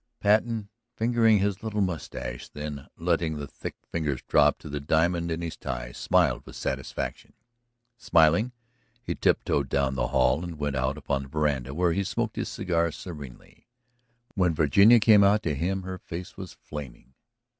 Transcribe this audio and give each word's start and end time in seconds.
Patten, 0.19 0.69
fingering 0.95 1.37
his 1.37 1.61
little 1.61 1.79
mustache, 1.79 2.49
then 2.49 2.87
letting 2.97 3.37
his 3.37 3.51
thick 3.51 3.75
fingers 3.91 4.23
drop 4.23 4.57
to 4.57 4.67
the 4.67 4.79
diamond 4.79 5.29
in 5.29 5.43
his 5.43 5.55
tie, 5.55 5.91
smiled 5.91 6.43
with 6.43 6.55
satisfaction. 6.55 7.33
Smiling, 7.97 8.51
he 9.03 9.13
tiptoed 9.13 9.69
down 9.69 9.93
the 9.93 10.07
hall 10.07 10.43
and 10.43 10.57
went 10.57 10.75
out 10.75 10.97
upon 10.97 11.21
the 11.21 11.29
veranda 11.29 11.75
where 11.75 11.93
he 11.93 12.03
smoked 12.03 12.35
his 12.35 12.49
cigar 12.49 12.91
serenely. 12.91 13.67
When 14.33 14.55
Virginia 14.55 14.99
came 14.99 15.23
out 15.23 15.43
to 15.43 15.53
him 15.53 15.83
her 15.83 15.99
face 15.99 16.35
was 16.35 16.51
flaming. 16.53 17.13